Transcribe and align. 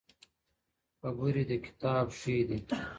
¬ 0.51 0.99
خبري 1.01 1.43
د 1.49 1.51
کتاب 1.65 2.05
ښې 2.19 2.37
دي. 2.49 2.59